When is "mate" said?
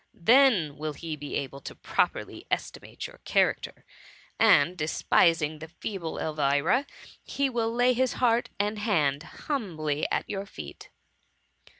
2.81-3.05